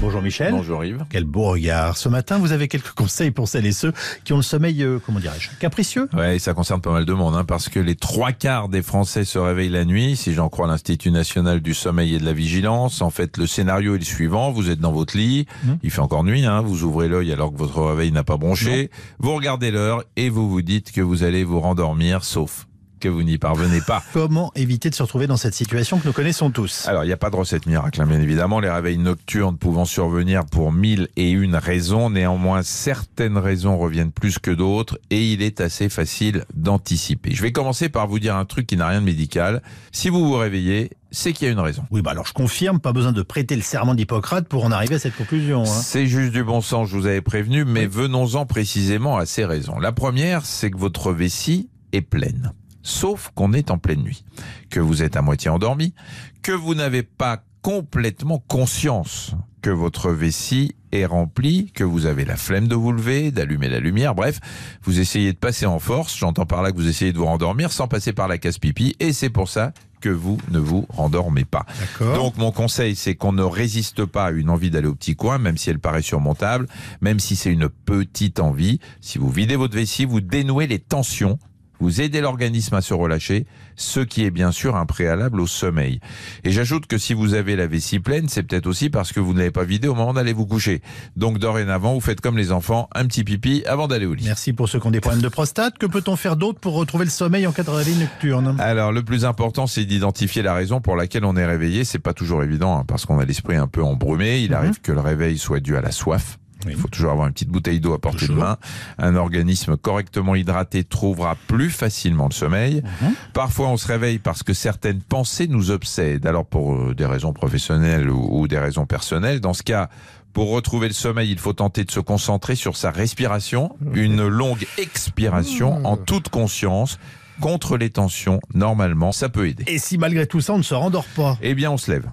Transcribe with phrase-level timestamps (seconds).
[0.00, 0.52] Bonjour Michel.
[0.52, 1.04] Bonjour Yves.
[1.10, 1.96] Quel beau regard.
[1.98, 3.92] Ce matin, vous avez quelques conseils pour celles et ceux
[4.24, 7.34] qui ont le sommeil, euh, comment dirais-je, capricieux Ouais, ça concerne pas mal de monde,
[7.36, 10.66] hein, parce que les trois quarts des Français se réveillent la nuit, si j'en crois
[10.66, 13.02] l'Institut national du sommeil et de la vigilance.
[13.02, 15.78] En fait, le scénario est le suivant vous êtes dans votre lit, Mhm.
[15.82, 18.90] il fait encore nuit, hein, vous ouvrez l'œil alors que votre réveil n'a pas bronché,
[19.18, 22.66] vous regardez l'heure et vous vous dites que vous allez vous rendormir, sauf
[23.00, 24.02] que vous n'y parvenez pas.
[24.12, 26.86] Comment éviter de se retrouver dans cette situation que nous connaissons tous?
[26.86, 28.60] Alors, il n'y a pas de recette miracle, hein, bien évidemment.
[28.60, 32.10] Les réveils nocturnes pouvant survenir pour mille et une raisons.
[32.10, 37.34] Néanmoins, certaines raisons reviennent plus que d'autres et il est assez facile d'anticiper.
[37.34, 39.62] Je vais commencer par vous dire un truc qui n'a rien de médical.
[39.92, 41.82] Si vous vous réveillez, c'est qu'il y a une raison.
[41.90, 44.94] Oui, bah alors je confirme, pas besoin de prêter le serment d'Hippocrate pour en arriver
[44.94, 45.62] à cette conclusion.
[45.62, 45.66] hein.
[45.66, 49.78] C'est juste du bon sens, je vous avais prévenu, mais venons-en précisément à ces raisons.
[49.80, 52.52] La première, c'est que votre vessie est pleine.
[52.82, 54.24] Sauf qu'on est en pleine nuit,
[54.70, 55.94] que vous êtes à moitié endormi,
[56.42, 62.36] que vous n'avez pas complètement conscience que votre vessie est remplie, que vous avez la
[62.36, 64.40] flemme de vous lever, d'allumer la lumière, bref,
[64.82, 67.70] vous essayez de passer en force, j'entends par là que vous essayez de vous rendormir
[67.72, 71.66] sans passer par la casse-pipi, et c'est pour ça que vous ne vous rendormez pas.
[72.00, 75.38] Donc mon conseil, c'est qu'on ne résiste pas à une envie d'aller au petit coin,
[75.38, 76.66] même si elle paraît surmontable,
[77.02, 78.80] même si c'est une petite envie.
[79.02, 81.38] Si vous videz votre vessie, vous dénouez les tensions,
[81.80, 86.00] vous aidez l'organisme à se relâcher, ce qui est bien sûr un préalable au sommeil.
[86.44, 89.32] Et j'ajoute que si vous avez la vessie pleine, c'est peut-être aussi parce que vous
[89.32, 90.82] ne l'avez pas vidée au moment d'aller vous coucher.
[91.16, 94.24] Donc dorénavant, vous faites comme les enfants, un petit pipi avant d'aller au lit.
[94.24, 95.78] Merci pour ceux qui ont des problèmes de prostate.
[95.78, 98.56] Que peut-on faire d'autre pour retrouver le sommeil en cas de réveil nocturne?
[98.58, 101.84] Alors, le plus important, c'est d'identifier la raison pour laquelle on est réveillé.
[101.84, 104.40] C'est pas toujours évident, hein, parce qu'on a l'esprit un peu embrumé.
[104.40, 106.38] Il arrive que le réveil soit dû à la soif.
[106.68, 108.36] Il faut toujours avoir une petite bouteille d'eau à portée Toujours.
[108.36, 108.56] de main.
[108.98, 112.82] Un organisme correctement hydraté trouvera plus facilement le sommeil.
[113.02, 113.14] Mhm.
[113.32, 116.26] Parfois, on se réveille parce que certaines pensées nous obsèdent.
[116.26, 119.88] Alors, pour euh, des raisons professionnelles ou, ou des raisons personnelles, dans ce cas,
[120.32, 124.66] pour retrouver le sommeil, il faut tenter de se concentrer sur sa respiration, une longue
[124.78, 126.98] expiration en toute conscience.
[127.40, 129.64] Contre les tensions, normalement, ça peut aider.
[129.66, 131.38] Et si malgré tout ça, on ne se rendort pas?
[131.40, 132.04] Eh bien, on se lève.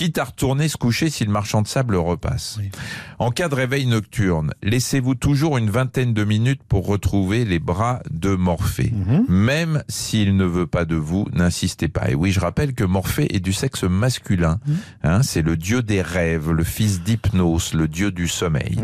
[0.00, 2.56] Quitte à retourner se coucher si le marchand de sable repasse.
[2.58, 2.70] Oui.
[3.18, 8.00] En cas de réveil nocturne, laissez-vous toujours une vingtaine de minutes pour retrouver les bras
[8.10, 8.94] de Morphée.
[8.94, 9.26] Mhm.
[9.28, 12.08] Même s'il ne veut pas de vous, n'insistez pas.
[12.10, 14.58] Et oui, je rappelle que Morphée est du sexe masculin.
[14.66, 14.76] Mhm.
[15.02, 18.78] Hein, c'est le dieu des rêves, le fils d'Hypnos, le dieu du sommeil.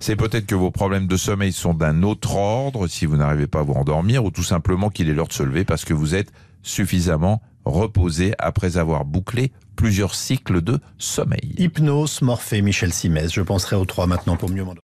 [0.00, 3.60] C'est peut-être que vos problèmes de sommeil sont d'un autre ordre si vous n'arrivez pas
[3.60, 6.14] à vous endormir ou tout simplement qu'il est l'heure de se lever parce que vous
[6.14, 6.32] êtes
[6.62, 11.54] suffisamment reposé après avoir bouclé plusieurs cycles de sommeil.
[11.58, 13.32] Hypnose, Morphée, Michel Simès.
[13.32, 14.82] Je penserai aux trois maintenant pour mieux m'endormir.